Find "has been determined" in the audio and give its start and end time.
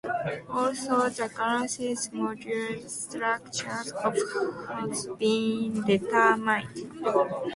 4.67-7.05